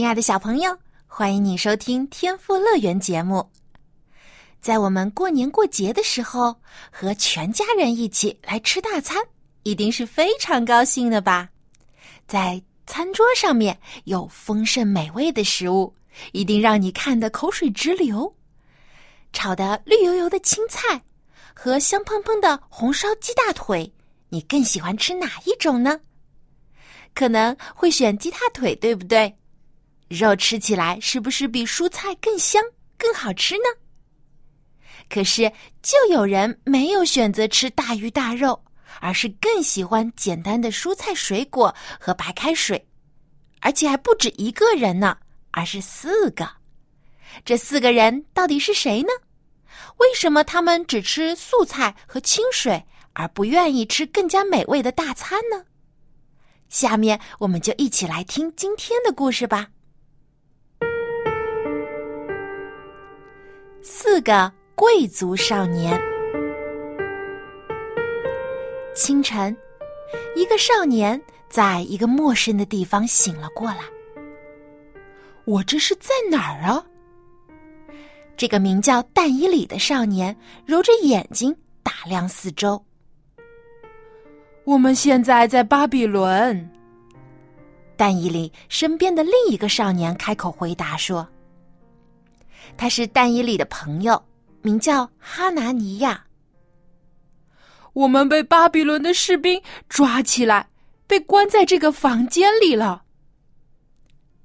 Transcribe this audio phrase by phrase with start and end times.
[0.00, 0.74] 亲爱的小朋友，
[1.06, 3.46] 欢迎你收听《天赋乐园》节目。
[4.58, 6.56] 在我们过年过节的时候，
[6.90, 9.22] 和全家人一起来吃大餐，
[9.62, 11.50] 一定是非常高兴的吧？
[12.26, 15.94] 在餐桌上面有丰盛美味的食物，
[16.32, 18.34] 一定让你看得口水直流。
[19.34, 20.98] 炒的绿油油的青菜
[21.52, 23.92] 和香喷喷的红烧鸡大腿，
[24.30, 26.00] 你更喜欢吃哪一种呢？
[27.12, 29.36] 可能会选鸡大腿，对不对？
[30.10, 32.60] 肉吃起来是不是比蔬菜更香、
[32.98, 33.62] 更好吃呢？
[35.08, 38.60] 可是，就有人没有选择吃大鱼大肉，
[39.00, 42.84] 而是更喜欢简单的蔬菜、水果和白开水，
[43.60, 45.16] 而且还不止一个人呢，
[45.52, 46.48] 而是四个。
[47.44, 49.10] 这四个人到底是谁呢？
[49.98, 55.64] 为什么他们只吃素菜和清水，而不愿意吃更加美味的大餐呢？
[56.68, 59.68] 下面我们就一起来听今天的故事吧。
[63.82, 65.98] 四个贵族少年。
[68.94, 69.56] 清晨，
[70.36, 73.78] 一个少年在一个陌生的地方醒了过来。
[75.46, 76.84] 我这是在哪儿啊？
[78.36, 82.82] 这个名叫但伊里的少年揉着眼睛打量四周。
[84.64, 86.70] 我们现在在巴比伦。
[87.96, 91.26] 但伊里身边的另一个少年开口回答说。
[92.76, 94.22] 他是但以里的朋友，
[94.62, 96.24] 名叫哈拿尼亚。
[97.92, 100.68] 我们被巴比伦的士兵抓起来，
[101.06, 103.02] 被关在这个房间里了。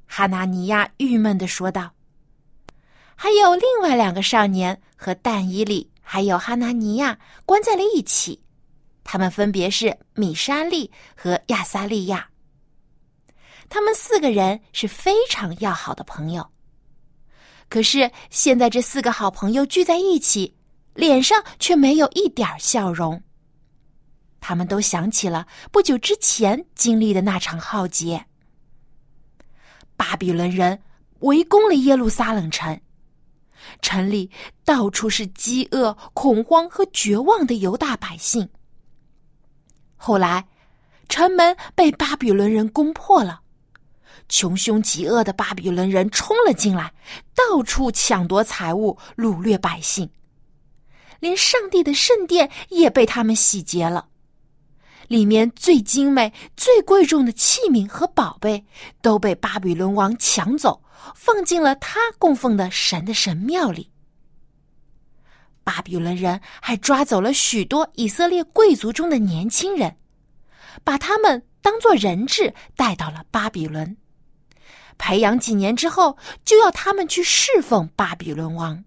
[0.07, 1.91] 哈拿尼亚郁闷的说道。
[3.15, 8.41] 还有另外两个少年和但以里还有哈拿尼亚关在了一起，
[9.03, 12.27] 他们分别是米沙利和亚撒利亚。
[13.69, 16.45] 他们四个人是非常要好的朋友。
[17.67, 20.55] 可是现在，这四个好朋友聚在一起，
[20.93, 23.21] 脸上却没有一点笑容。
[24.39, 28.25] 他们都想起了不久之前经历的那场浩劫。
[29.97, 30.79] 巴比伦人
[31.21, 32.79] 围攻了耶路撒冷城，
[33.81, 34.29] 城里
[34.63, 38.47] 到处是饥饿、恐慌和绝望的犹大百姓。
[39.95, 40.47] 后来，
[41.09, 43.41] 城门被巴比伦人攻破了。
[44.27, 46.93] 穷凶极恶的巴比伦人冲了进来，
[47.35, 50.09] 到处抢夺财物，掳掠百姓，
[51.19, 54.07] 连上帝的圣殿也被他们洗劫了。
[55.07, 58.65] 里面最精美、最贵重的器皿和宝贝
[59.01, 60.81] 都被巴比伦王抢走，
[61.13, 63.91] 放进了他供奉的神的神庙里。
[65.63, 69.95] 巴比伦人还抓走了许多以色列贵族中的年轻人，
[70.83, 73.95] 把他们当做人质带到了巴比伦。
[74.97, 78.83] 培养几年之后，就要他们去侍奉巴比伦王。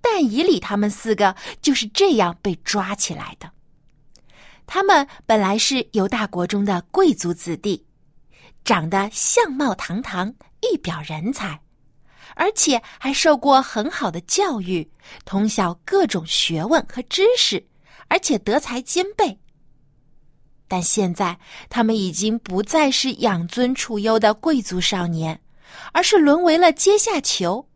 [0.00, 3.50] 但以里他们四个就是这样被抓起来的。
[4.66, 7.84] 他们本来是犹大国中的贵族子弟，
[8.64, 11.60] 长得相貌堂堂，一表人才，
[12.34, 14.90] 而且还受过很好的教育，
[15.24, 17.66] 通晓各种学问和知识，
[18.08, 19.38] 而且德才兼备。
[20.68, 21.38] 但现在，
[21.70, 25.40] 他们已经不再是养尊处优的贵族少年，
[25.92, 27.66] 而是沦为了阶下囚。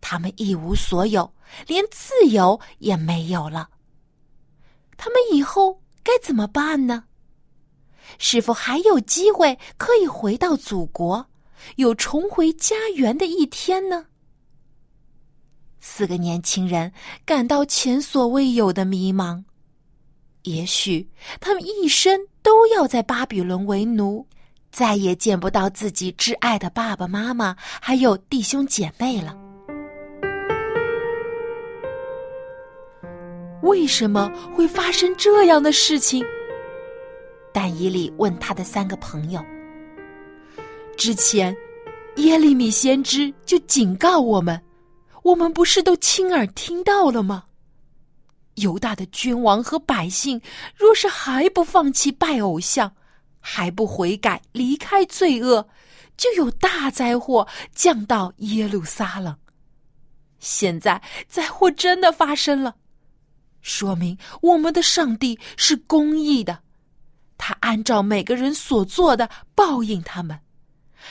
[0.00, 1.34] 他们一无所有，
[1.66, 3.68] 连自由也没有了。
[4.96, 7.04] 他们以后该怎么办呢？
[8.18, 11.26] 是否还有机会可以回到祖国，
[11.76, 14.06] 有重回家园的一天呢？
[15.80, 16.92] 四个年轻人
[17.26, 19.44] 感到前所未有的迷茫。
[20.44, 21.06] 也许
[21.40, 24.26] 他们一生都要在巴比伦为奴，
[24.70, 29.36] 再也见不到自己挚爱的爸爸妈妈，还有弟兄姐妹了。
[33.62, 36.22] 为什么会发生这样的事情？
[37.50, 39.42] 但以里问他的三个朋友。
[40.94, 41.56] 之前，
[42.16, 44.60] 耶利米先知就警告我们，
[45.22, 47.44] 我们不是都亲耳听到了吗？
[48.56, 50.40] 犹大的君王和百姓，
[50.76, 52.94] 若是还不放弃拜偶像，
[53.40, 55.68] 还不悔改，离开罪恶，
[56.16, 59.36] 就有大灾祸降到耶路撒冷。
[60.38, 62.74] 现在灾祸真的发生了，
[63.62, 66.60] 说明我们的上帝是公义的，
[67.38, 70.38] 他按照每个人所做的报应他们，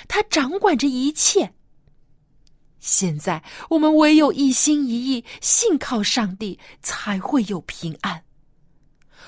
[0.07, 1.53] 他掌管着一切。
[2.83, 8.25] 现在我们唯有一心一意信靠上帝，才会有平安。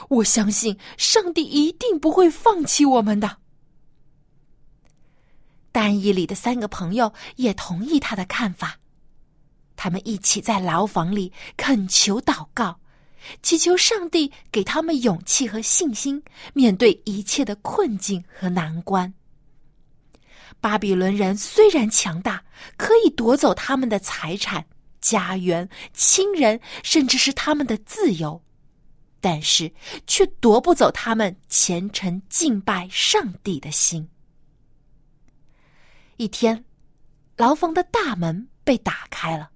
[0.09, 3.37] 我相信上帝一定不会放弃我们的。
[5.71, 8.77] 但以里的三个朋友也同意他的看法，
[9.77, 12.77] 他们一起在牢房里恳求祷告，
[13.41, 16.21] 祈求上帝给他们勇气和信心，
[16.53, 19.13] 面对一切的困境和难关。
[20.65, 22.43] 巴比伦人虽然强大，
[22.75, 24.65] 可以夺走他们的财产、
[24.99, 28.43] 家园、亲人，甚至是他们的自由。
[29.21, 29.71] 但是，
[30.07, 34.09] 却夺不走他们虔诚敬拜上帝的心。
[36.17, 36.65] 一天，
[37.37, 39.51] 牢房的大门被打开了，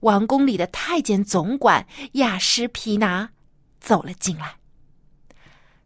[0.00, 3.28] 王宫里的太监总管亚施皮拿
[3.78, 4.56] 走了进来。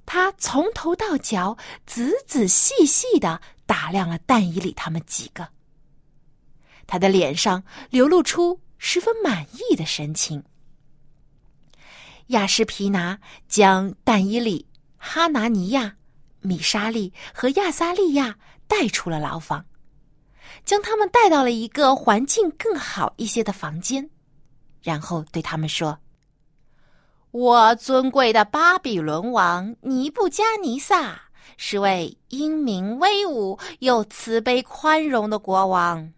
[0.06, 3.40] 他从头到脚仔仔细细的
[3.70, 5.46] 打量了但以里他们几个，
[6.88, 10.42] 他的脸上流露出十分满意的神情。
[12.26, 15.94] 亚什皮拿将但伊里、哈拿尼亚、
[16.40, 18.36] 米沙利和亚撒利亚
[18.66, 19.64] 带出了牢房，
[20.64, 24.10] 将他们带到了一个环境更好一些的房间，
[24.82, 25.96] 然后对他们说
[27.30, 31.29] ：“我尊贵的巴比伦王尼布加尼撒
[31.62, 36.10] 是位英明威武又慈悲宽容的国王，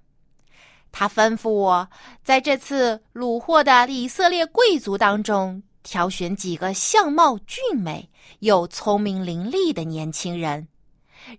[0.93, 1.89] 他吩咐我
[2.23, 8.09] 在这次虏获的以色列贵族当中。”挑选几个相貌俊美
[8.39, 10.69] 又聪明伶俐的年轻人，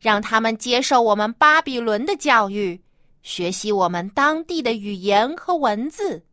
[0.02, 2.84] 让他们接受我们巴比伦的教育，
[3.22, 6.26] 学习我们当地的语言和文字，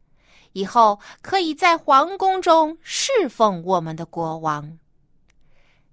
[0.54, 4.76] 以后可以在皇宫中侍奉我们的国王。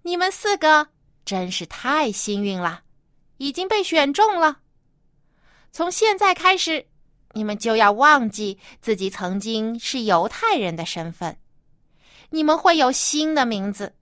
[0.02, 0.88] 你们四个
[1.28, 2.84] 真是太幸运了，
[3.36, 4.60] 已经被选中了。
[5.74, 6.88] 从现在开始，
[7.34, 11.38] 你们就要忘记自己曾经是犹太人的身份。
[12.30, 13.94] 你们会有新的名字，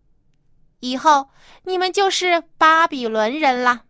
[0.81, 1.27] 以后
[1.63, 3.85] 你们就是巴比伦人了。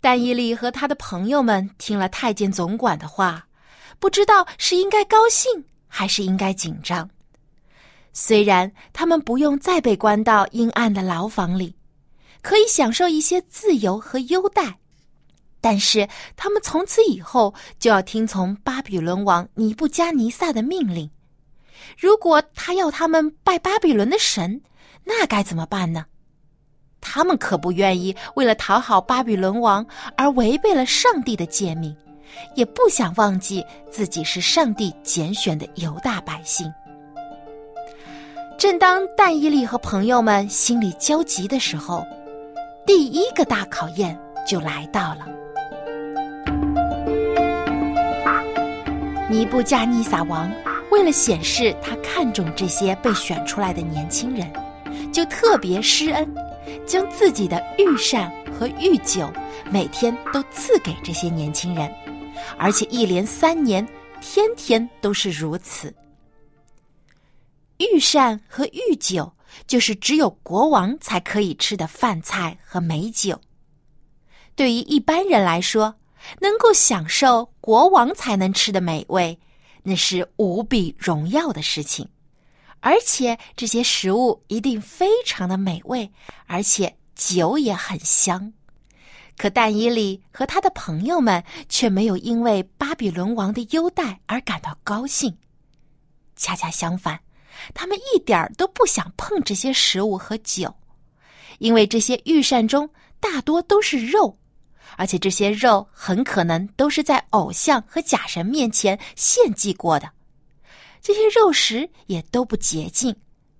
[0.00, 3.46] 但伊利和他的朋友们听了太监总管的话，
[4.00, 7.08] 不知道是应该高兴还是应该紧张。
[8.12, 11.74] 虽然他们不用再被关到阴暗的牢房里，
[12.42, 14.78] 可以享受一些自由和优待，
[15.60, 21.08] 但是他们从此以后就要听从巴比伦王尼布加尼撒的命令。
[21.96, 24.60] 如果他要他们拜巴比伦的神，
[25.04, 26.04] 那该怎么办呢？
[27.00, 29.86] 他们可不愿意为了讨好巴比伦王
[30.16, 31.96] 而违背了上帝的诫命，
[32.54, 36.70] 也不想忘记自己是上帝拣选的犹大百姓。
[38.60, 42.06] 正当但伊利和朋友们心里焦急的时候，
[42.84, 44.14] 第一个大考验
[44.46, 45.26] 就来到了。
[49.30, 50.52] 尼布加尼撒王。
[50.90, 54.52] 为了显示他看重这些被选出来的年轻人，
[55.10, 56.30] 就特别施恩，
[56.84, 59.32] 将自己的御膳和御酒
[59.70, 61.90] 每天都赐给这些年轻人，
[62.58, 63.88] 而且一连三年，
[64.20, 65.94] 天天都是如此。
[67.80, 69.34] 御膳和御酒
[69.66, 73.40] 就是只有国王才可以吃的饭菜和美酒，
[74.54, 75.94] 对于一般人来说，
[76.40, 79.40] 能够享受国王才能吃的美味。
[79.82, 82.06] 那是无比荣耀的事情，
[82.80, 86.12] 而且这些食物一定非常的美味，
[86.46, 88.52] 而且酒也很香。
[89.38, 95.38] 可但伊里和他的朋友们却没有因为巴比伦王的优待而感到高兴，
[96.36, 97.18] 恰恰相反，
[97.74, 100.74] 他们一点儿都不想碰这些食物和酒，
[101.58, 102.88] 因为这些御膳中
[103.18, 104.36] 大多都是肉。
[104.96, 110.10] 而且这些肉很可能都是在偶像和假神面前献祭过的，
[111.00, 113.14] 这些肉食也都不洁净，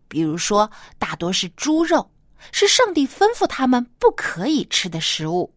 [0.09, 0.68] 比如说
[0.99, 2.11] 大多是猪肉，
[2.50, 5.54] 是上帝吩咐他们不可以吃的食物，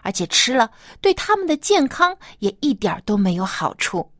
[0.00, 0.70] 而且吃了
[1.02, 4.10] 对他们的健康也一点都没有好处。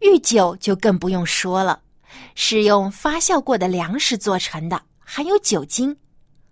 [0.00, 1.80] 御酒就更不用说了，
[2.34, 5.96] 是用发酵过的粮食做成的，含有酒精，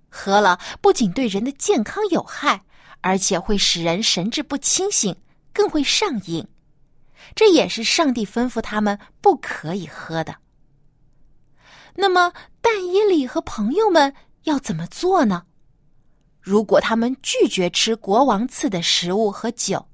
[0.09, 2.63] 喝了不仅对人的健康有害。
[3.05, 5.17] 而且会使人神志不清醒，
[5.53, 6.47] 更会上瘾，
[7.35, 10.37] 这也是上帝吩咐他们不可以喝的。
[11.97, 14.15] 那么，但伊里和朋友们
[14.45, 15.43] 要怎么做呢？
[16.41, 19.85] 如果他们拒绝吃国王赐的食物和酒，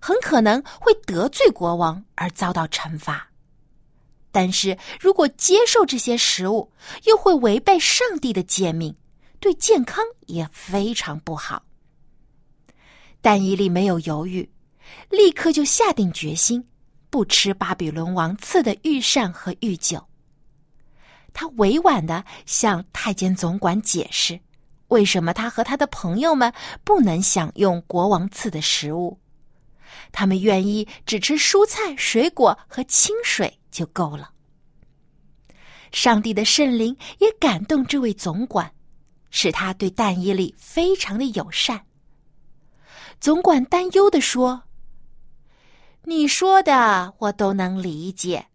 [0.00, 3.28] 很可能会得罪国王而遭到惩罚。
[4.36, 6.70] 但是如果接受这些食物，
[7.04, 8.94] 又会违背上帝的诫命，
[9.40, 11.64] 对健康也非常不好。
[13.22, 14.46] 但伊利没有犹豫，
[15.08, 16.62] 立刻就下定决心
[17.08, 20.06] 不吃巴比伦王赐的御膳和御酒。
[21.32, 24.38] 他委婉的向太监总管解释，
[24.88, 26.52] 为什么他和他的朋友们
[26.84, 29.18] 不能享用国王赐的食物。
[30.12, 34.30] 他们愿意只吃蔬菜、水果和清水就够了。
[35.92, 38.72] 上帝的圣灵也感动这位总管，
[39.30, 41.84] 使他对但以利非常的友善。
[43.20, 44.62] 总管担忧的说
[46.04, 48.46] ：“你说的我都能理解，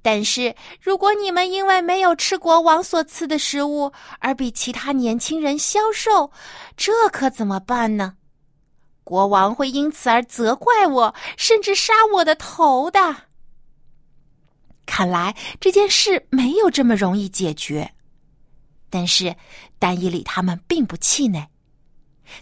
[0.00, 6.30] 但是如果你们因为没有吃国王所赐的食物而比其他年轻人消瘦，
[6.74, 8.14] 这可怎么办呢？”
[9.04, 13.27] 国王会因此而责怪我，甚至杀我的头的。
[14.88, 17.92] 看来这件事没有这么容易解决，
[18.88, 19.36] 但是
[19.78, 21.46] 丹伊里他们并不气馁，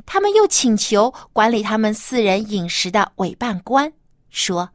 [0.06, 3.92] 他们又请求管理他们四人饮食的委办官
[4.30, 4.70] 说：“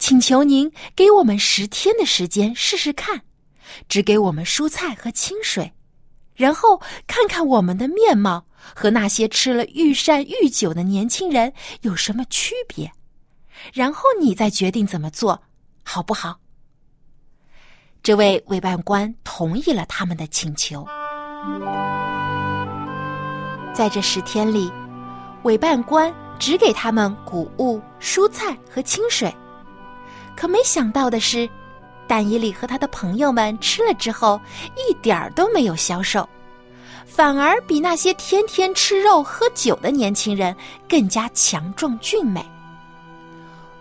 [0.00, 3.22] 请求您给我们十天的时间试试看，
[3.88, 5.72] 只给我们蔬菜和清水，
[6.34, 11.52] 然后看看我们的面貌。”和那些吃了御膳御酒的年轻人
[11.82, 12.90] 有什么区别？
[13.74, 15.42] 然后你再决定怎么做，
[15.82, 16.40] 好不好？
[18.04, 20.86] 这位委办官同意了他们的请求。
[23.72, 24.70] 在这十天里，
[25.44, 29.34] 委办官只给他们谷物、蔬菜和清水。
[30.36, 31.48] 可没想到的是，
[32.06, 34.38] 但以理和他的朋友们吃了之后，
[34.76, 36.28] 一点儿都没有消瘦。
[37.06, 40.54] 反而比那些天天吃肉喝酒的年轻人
[40.86, 42.44] 更加强壮俊美。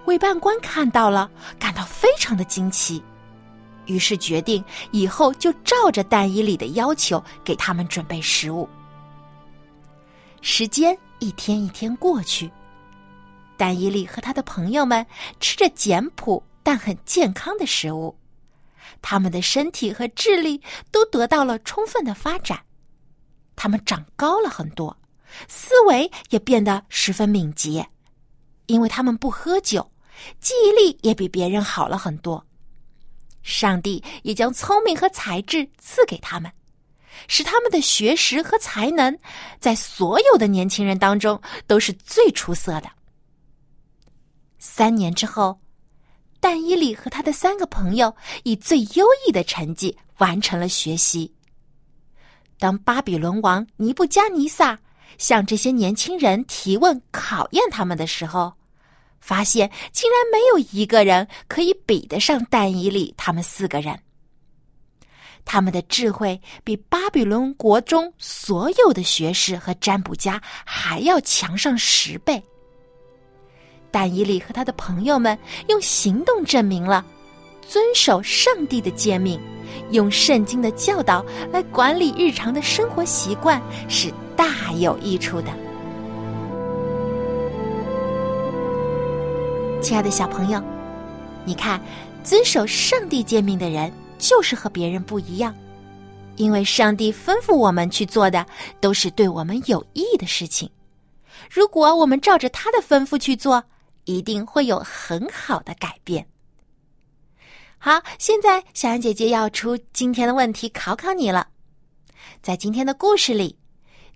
[0.06, 3.04] 委办官看到了，感到非常的惊奇，
[3.86, 8.68] 于是决定以后就照着但以里的要求给他们准备食物。
[10.42, 12.52] 时间一天一天过去，
[13.56, 15.06] 但以里和他的朋友们
[15.40, 18.14] 吃着简朴但很健康的食物，
[19.02, 20.62] 他们的身体和智力
[20.92, 22.60] 都得到了充分的发展。
[23.56, 24.98] 他们长高了很多，
[25.48, 27.88] 思维也变得十分敏捷，
[28.66, 29.90] 因为他们不喝酒，
[30.40, 32.44] 记忆力也比别人好了很多。
[33.44, 36.52] 上帝也将聪明和才智赐给他们，
[37.28, 39.16] 使他们的学识和才能
[39.60, 42.90] 在所有的年轻人当中都是最出色的。
[44.58, 45.60] 三年之后，
[46.40, 51.34] 但伊里和他的三个朋友以最优异的成绩完成了学习。
[52.58, 54.80] 当巴比伦王尼布加尼撒
[55.18, 58.54] 向这些年轻人提问、考验他们的时候，
[59.24, 63.98] 发现竟然没有一个人可以比得上但以里他们四个人。
[65.46, 72.42] 他们的智慧比巴比伦国中所有的学士和占卜家还要强上十倍。
[73.90, 75.38] 但以里和他的朋友们
[75.70, 77.06] 用行动证明了，
[77.62, 79.40] 遵守上帝的诫命。
[79.92, 85.73] 用圣经的教导来管理日常的生活习惯是大有益处的。
[89.84, 90.64] 亲爱的小朋友，
[91.44, 91.80] 你看，
[92.24, 95.54] 遵守上帝诫命的人就是和别人不一样，
[96.38, 98.46] 因为上帝吩咐我们去做的
[98.80, 100.70] 都是对我们有益的事情。
[101.52, 103.62] 如果我们照着他的吩咐去做，
[104.06, 106.26] 一定会有很好的改变。
[107.78, 111.50] 好，现在小安姐姐要出今天的问题考考你了。
[112.42, 113.58] 在今天的故事里，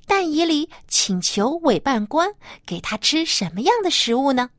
[0.05, 2.29] 但以里请求委办官
[2.65, 4.49] 给他吃什么样的食物呢？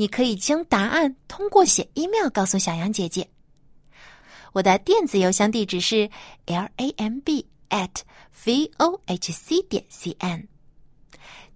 [0.00, 3.28] 你可以将答案通过写 email 告诉小羊姐姐。
[4.52, 6.08] 我的电子邮箱地址是
[6.46, 7.90] l a m b at
[8.44, 10.46] v o h c 点 c n。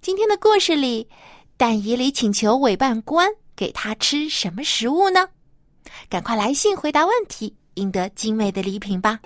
[0.01, 1.09] 今天的故事里，
[1.57, 5.29] 但以里请求委办官给他吃什么食物呢？
[6.09, 9.21] 赶快来信回答问题，赢得精美的礼品吧！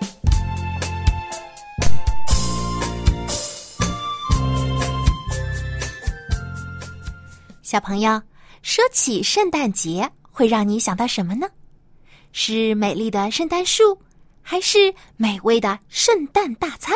[7.63, 8.21] 小朋友，
[8.67, 11.47] 说起圣诞节，会让你想到什么呢？
[12.33, 13.97] 是美丽的圣诞树，
[14.41, 16.93] 还是美味的圣诞大餐，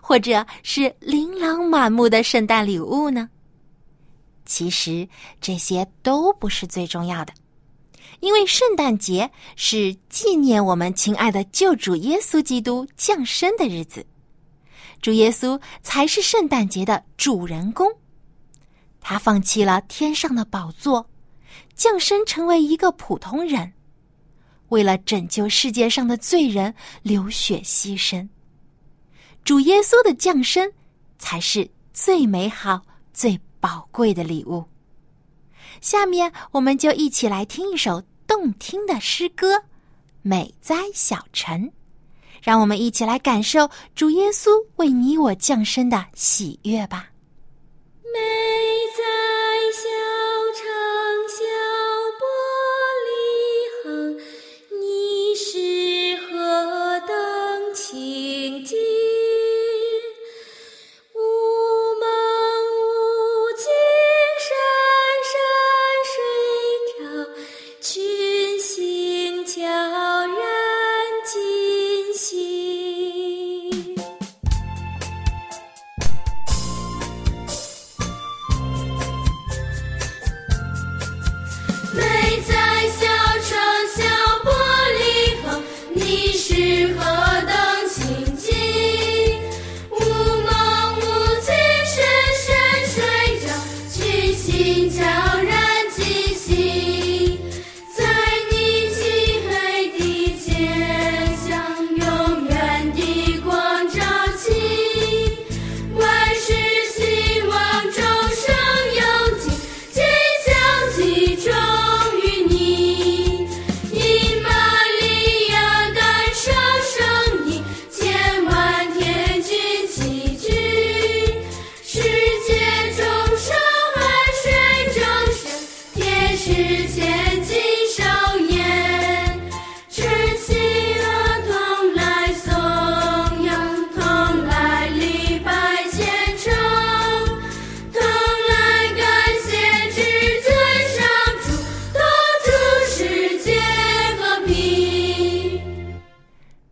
[0.00, 3.28] 或者是琳琅满目的圣诞礼物呢？
[4.46, 5.06] 其实
[5.38, 7.34] 这些都不是最重要的。
[8.20, 14.02] 因为圣诞节是纪念我们亲爱的救主耶稣基督降生的日子，
[15.02, 17.86] 主耶稣才是圣诞节的主人公。
[19.08, 21.08] 他放弃了天上的宝座，
[21.76, 23.72] 降生成为一个普通人，
[24.70, 28.28] 为了拯救世界上的罪人流血牺牲。
[29.44, 30.72] 主耶稣的降生
[31.20, 32.82] 才是最美好、
[33.12, 34.64] 最宝贵的礼物。
[35.80, 39.54] 下面，我们就一起来听一首动听的诗歌
[40.22, 41.66] 《美哉小城》，
[42.42, 47.10] 让我们一起来感受主耶稣为你我降生的喜悦吧。
[48.02, 48.55] 美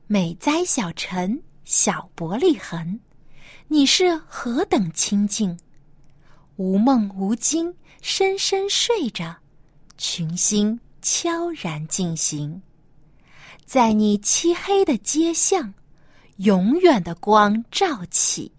[0.07, 3.01] 美哉小城，小伯利恒，
[3.67, 5.59] 你是何等清静！
[6.55, 9.39] 无梦无惊，深深睡着，
[9.97, 12.61] 群星悄然进行。
[13.65, 15.73] 在你漆黑的街巷，
[16.37, 18.53] 永远的光照起，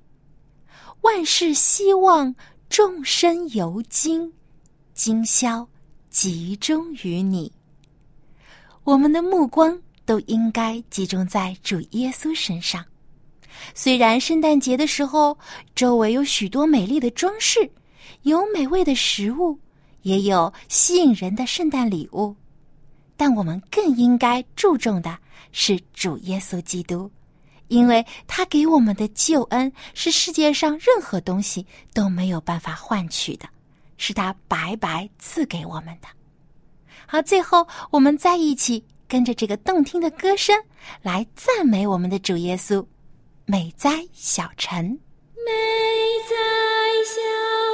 [1.01, 2.33] 万事希望，
[2.69, 4.33] 众生由今，
[4.93, 5.67] 今宵
[6.09, 7.51] 集中于你。
[8.83, 12.83] 我们的目光都应该集中在主耶稣身上。
[13.73, 15.37] 虽然圣诞节的时候，
[15.75, 17.69] 周围有许多美丽的装饰，
[18.23, 19.57] 有美味的食物，
[20.05, 22.35] 也有吸引人的圣诞礼物，
[23.17, 25.17] 但我们更应该注重的
[25.51, 27.09] 是主耶稣基督，
[27.69, 33.49] 因为他给我们的救恩是世界上任何东西都没有办法换取的，
[33.97, 36.07] 是他白白赐给我们的。
[37.07, 40.55] 好，最后我们再一起跟着这个动听的歌声
[41.01, 42.85] 来赞美我们的主耶稣。
[43.47, 45.51] 美哉小城，美
[46.29, 46.35] 哉
[47.05, 47.64] 小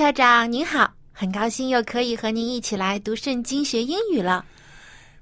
[0.00, 4.46] 校长您好，很高兴又可以和您一起来读圣经学英语了。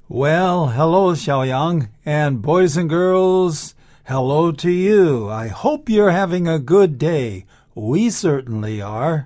[0.08, 3.72] Well, hello, Xiaoyang, and boys and girls,
[4.04, 5.30] hello to you.
[5.30, 7.42] I hope you're having a good day.
[7.74, 9.24] We certainly are.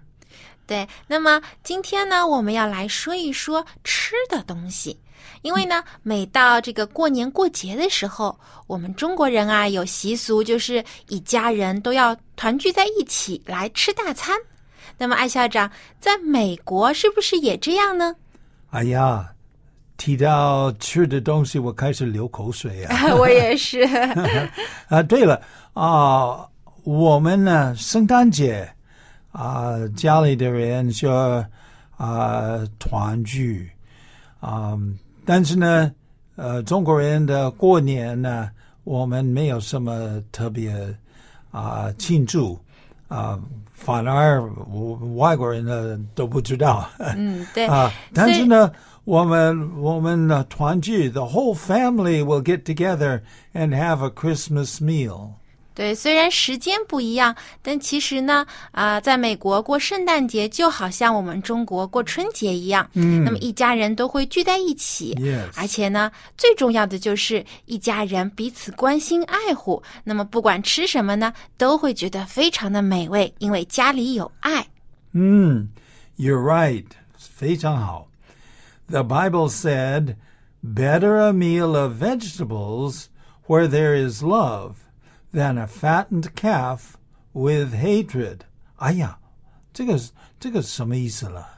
[0.66, 4.98] 对，那么今天呢，我们要来说一说吃的东西。
[5.42, 14.34] 因为呢，每到这个过年过节的时候，我们中国人啊有习俗，就是一家人都要团聚在一起来吃大餐。
[14.98, 18.14] 那么，艾校长，在美国是不是也这样呢？
[18.70, 19.32] 哎呀，
[19.96, 23.14] 提到吃的东西，我开始流口水啊！
[23.16, 23.82] 我也是。
[24.88, 25.40] 啊，对了
[25.74, 26.48] 啊，
[26.84, 28.68] 我们呢，圣诞节
[29.30, 31.44] 啊，家里的人说
[31.96, 33.70] 啊团聚
[34.40, 34.78] 啊。
[35.24, 35.92] 但是呢，
[36.36, 38.50] 呃，中国人的过年呢，
[38.84, 40.72] 我们没有什么特别
[41.50, 42.58] 啊庆祝
[43.06, 43.38] 啊，
[43.81, 46.87] 反而我外国人呢都不知道。
[46.99, 48.71] 嗯，对啊，但是呢，
[49.05, 53.21] 我们我们呢团聚，the whole family will get together
[53.53, 55.31] and have a Christmas meal.
[55.74, 74.66] 对，虽然时间不一样，但其实呢，啊、在美国过圣诞节就好像我们中国过春节一样，嗯，那么一家人都会聚在一起 Yes 而且呢，最重要的就是一家人彼此关心爱护，那么不管吃什么呢，都会觉得非常的美味，因为家里有爱。
[75.12, 75.68] 嗯
[76.16, 78.08] ，You're right，非常好。
[78.88, 80.16] The Bible said,
[80.62, 83.04] "Better a meal of vegetables
[83.46, 84.72] where there is love
[85.32, 86.80] than a fattened calf
[87.32, 88.38] with hatred."
[88.76, 89.18] 哎呀，
[89.72, 90.00] 这个
[90.38, 91.48] 这个什么意思了？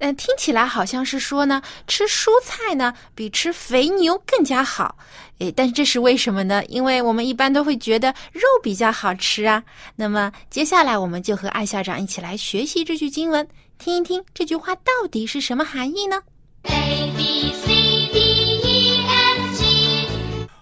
[0.00, 4.96] 嗯，听起来好像是说呢，吃蔬菜呢比吃肥牛更加好。
[5.38, 6.64] 诶，但是这是为什么呢？
[6.66, 9.64] 因为我们一般都会觉得肉比较好吃啊。
[9.96, 16.22] 那么接下来我们就和艾校长一起来学习这句经文，听一听这句话到底是什么含义呢
[16.62, 17.52] ？A B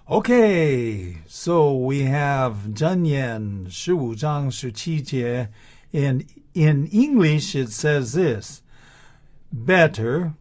[0.10, 5.50] Okay, so we have 箴言十五章十七节
[5.94, 8.62] and in English it says this
[9.52, 10.34] Better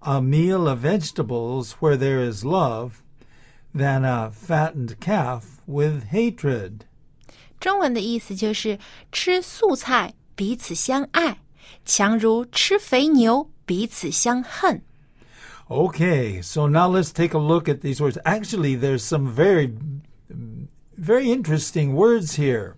[0.00, 3.02] a meal of vegetables where there is love
[3.74, 6.80] than a fattened calf with hatred.
[7.58, 8.78] 中文的意思就是
[9.12, 11.40] 吃素菜彼此相爱，
[11.84, 14.82] 强如吃肥牛彼此相恨。
[15.70, 18.18] Okay, so now let's take a look at these words.
[18.24, 19.72] Actually, there's some very,
[20.96, 22.76] very interesting words here.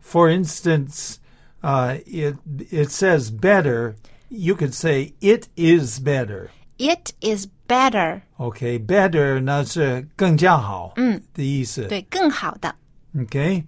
[0.00, 1.20] For instance,
[1.62, 2.36] uh, it
[2.70, 3.96] it says better.
[4.30, 6.50] You could say it is better.
[6.78, 10.94] It is better， Okay, better 那是更加好
[11.32, 11.86] 的意思。
[11.88, 12.74] 对，更好的。
[13.14, 13.64] Okay,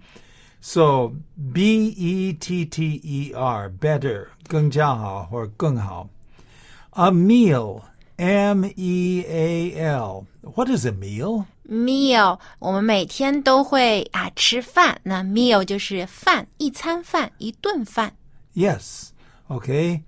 [0.61, 1.13] so
[1.51, 6.07] B E T T E R better 更加好或更好。
[6.91, 7.81] A meal
[8.17, 10.25] M E A L.
[10.41, 11.45] What is a meal?
[11.69, 18.13] meal，我们每天都会啊吃饭，那 meal 就是饭，一餐饭，一顿饭。
[18.55, 19.09] Yes.
[19.47, 20.01] Okay.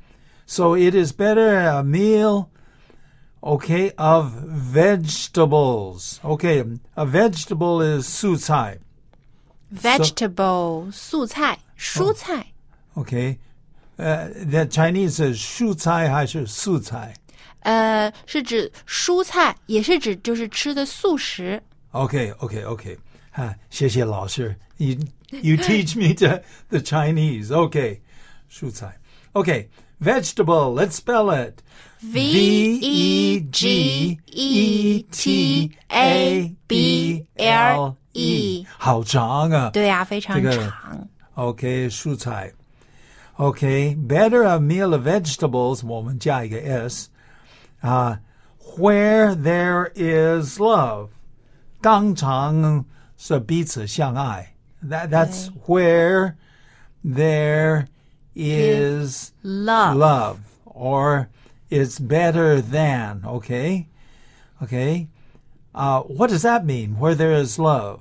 [0.48, 2.48] So it is better a meal,
[3.42, 4.34] okay, of
[4.74, 6.20] vegetables.
[6.24, 8.80] Okay, a vegetable is 素菜.
[9.72, 12.48] vegetable 素菜、蔬菜，
[12.96, 13.38] Okay.
[13.98, 17.14] Uh, the Chinese is 蔬菜还是素菜?
[17.61, 21.63] 呃，是指蔬菜，也是指就是吃的素食。
[21.93, 22.97] Okay, okay, okay.
[23.31, 24.57] 哈，谢谢老师.
[24.77, 24.97] You
[25.31, 27.49] you teach me the the Chinese.
[27.49, 28.01] Okay.
[28.51, 28.99] 蔬菜.
[29.33, 29.69] Okay.
[29.99, 30.75] Vegetable.
[30.75, 31.63] Let's spell it.
[32.03, 39.71] V E G E T A B L E，好长啊。
[39.71, 41.09] 对呀、非常这个长。
[41.35, 42.53] Okay, 蔬菜.
[43.39, 45.87] Okay, better a meal of vegetables.
[45.87, 47.09] 我们加一个 s.
[47.86, 48.20] 啊、
[48.78, 51.10] where there is love.
[51.82, 52.86] 当场
[53.18, 54.54] 是彼此相爱.
[54.84, 56.36] That that's where
[57.04, 57.88] there
[58.36, 61.28] is Love， love or
[61.70, 63.22] it's better than.
[63.24, 63.88] Okay,
[64.62, 65.08] okay.
[65.74, 66.98] Uh, what does that mean?
[67.00, 68.00] Where there is love.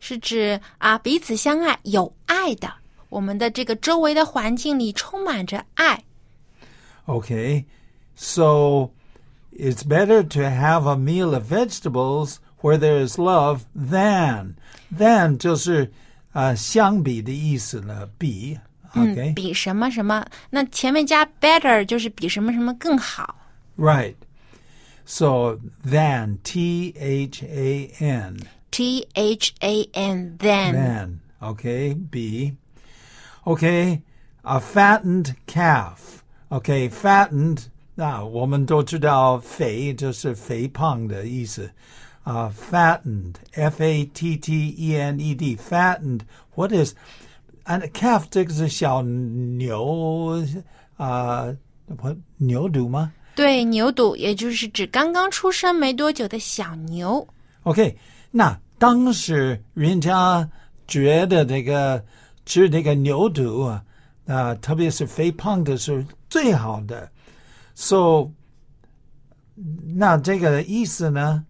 [0.00, 2.72] 是指啊彼此相爱，有爱的。
[3.08, 6.02] 我们的这个周围的环境里充满着爱。
[7.06, 7.64] Okay,
[8.14, 8.90] so
[9.56, 14.54] it's better to have a meal of vegetables where there is love than
[14.90, 15.92] than 就是
[16.32, 18.58] 呃相比的意思呢，比。
[18.94, 23.36] Okay, 嗯，比什么什么，那前面加 better 就是比什么什么更好。
[23.78, 24.16] right.
[25.06, 28.38] So than T H A N
[28.70, 32.56] T H A N then than okay B.
[33.46, 34.02] Okay,
[34.44, 36.22] a fattened calf.
[36.50, 37.68] Okay, fattened
[37.99, 41.67] 那我们都知道肥就是肥胖的意思
[42.21, 46.93] 啊、fattened，f a t t e n e d，fattened，what is
[47.65, 50.45] and calf 这个是小牛
[50.97, 51.47] 啊，
[51.87, 53.11] 我、牛犊吗？
[53.33, 57.27] 对，牛犊也就是指刚刚出生没多久的小牛。
[57.63, 57.97] OK，
[58.29, 60.47] 那当时人家
[60.87, 62.05] 觉得这个
[62.45, 63.83] 吃这个牛肚啊，
[64.27, 67.09] 啊、特别是肥胖的是最好的。
[67.79, 68.31] So，
[69.95, 71.45] 那这个意思呢？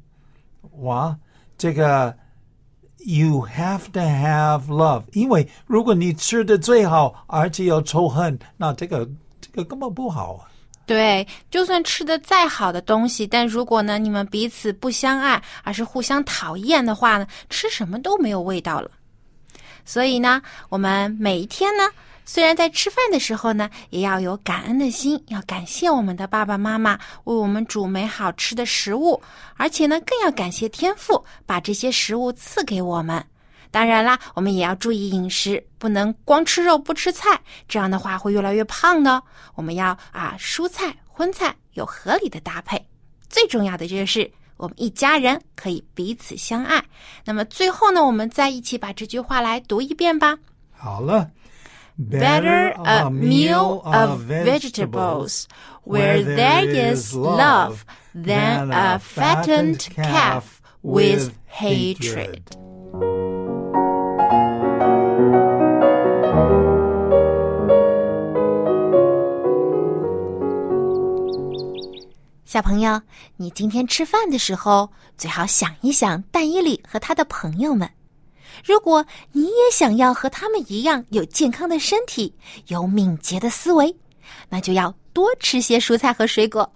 [0.80, 1.18] 哇，
[1.58, 2.14] 这个
[2.98, 9.10] you have to have love，因为如果你吃的最好，而且有仇恨，那这个
[9.40, 10.52] 这个根本不好啊。
[10.86, 18.92] 对，就算吃的再好的东西，但如果呢你们彼此不相爱，而是互相讨厌的话呢，吃什么都没有味道了。
[19.88, 21.90] 所以呢，我们每一天呢，
[22.26, 29.20] 虽然在吃饭的时候呢，也要有感恩的心，要感谢我们的爸爸妈妈为我们煮美好吃的食物，
[29.56, 33.26] 而且呢，更要感谢天父把这些食物赐给我们。
[33.72, 39.24] 当然啦，我们也要注意饮食，不能光吃肉不吃菜，这样的话会越来越胖的。
[39.56, 42.86] 我们要啊，蔬菜、荤菜有合理的搭配。
[43.30, 46.85] 最重要的就是我们一家人可以彼此相爱。
[47.25, 50.39] 那么最后呢，我们再一起把这句话来读一遍吧。
[50.73, 51.31] 好了
[51.99, 55.45] Better a meal of vegetables
[55.85, 62.41] where there is love than a fattened calf with hatred.
[72.48, 73.02] 小朋友，
[73.36, 77.92] 你今天吃饭的时候，最好想一想蛋伊里和他的朋友们。
[78.64, 82.34] 如果你也想要和他们一样有健康的身体，
[82.68, 83.94] 有敏捷的思维，
[84.48, 86.74] 那就要多吃些蔬菜和水果，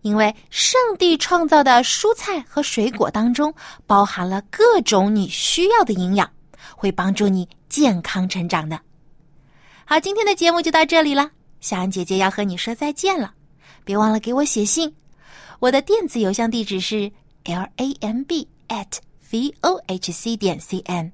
[0.00, 3.52] 因为上帝创造的蔬菜和水果当中
[3.86, 6.30] 包含了各种你需要的营养，
[6.74, 8.80] 会帮助你健康成长的。
[9.84, 11.30] 好，今天的节目就到这里了，
[11.60, 13.34] 小安姐姐要和你说再见了，
[13.84, 14.90] 别忘了给我写信。
[15.60, 17.12] 我的电子邮箱地址是
[17.44, 18.98] l a m b at
[19.30, 21.12] v o h c 点 c n。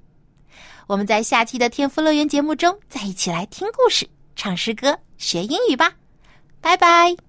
[0.87, 4.07] 我们在下期的天赋乐园节目中再一起来听故事、
[4.37, 5.95] 唱诗歌、学英语吧，
[6.61, 7.26] 拜拜。